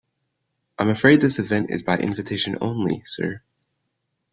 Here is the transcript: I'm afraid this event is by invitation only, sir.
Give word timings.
I'm 0.79 0.89
afraid 0.89 1.21
this 1.21 1.37
event 1.37 1.69
is 1.69 1.83
by 1.83 1.95
invitation 1.95 2.57
only, 2.59 3.03
sir. 3.05 3.43